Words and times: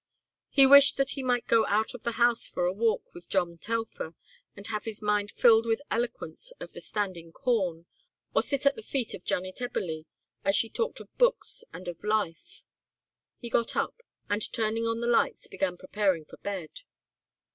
He 0.49 0.65
wished 0.65 0.97
that 0.97 1.11
he 1.11 1.21
might 1.21 1.45
go 1.45 1.63
out 1.67 1.93
of 1.93 2.01
the 2.01 2.13
house 2.13 2.47
for 2.47 2.65
a 2.65 2.73
walk 2.73 3.13
with 3.13 3.29
John 3.29 3.59
Telfer 3.59 4.15
and 4.55 4.65
have 4.65 4.85
his 4.85 4.99
mind 4.99 5.29
filled 5.29 5.67
with 5.67 5.79
eloquence 5.91 6.51
of 6.59 6.73
the 6.73 6.81
standing 6.81 7.31
corn, 7.31 7.85
or 8.35 8.41
sit 8.41 8.65
at 8.65 8.75
the 8.75 8.81
feet 8.81 9.13
of 9.13 9.23
Janet 9.23 9.57
Eberly 9.61 10.07
as 10.43 10.55
she 10.55 10.71
talked 10.71 11.01
of 11.01 11.17
books 11.19 11.63
and 11.71 11.87
of 11.87 12.03
life. 12.03 12.63
He 13.37 13.47
got 13.51 13.75
up 13.75 14.01
and 14.27 14.41
turning 14.51 14.87
on 14.87 15.01
the 15.01 15.07
lights 15.07 15.45
began 15.47 15.77
preparing 15.77 16.25
for 16.25 16.37
bed. 16.37 16.79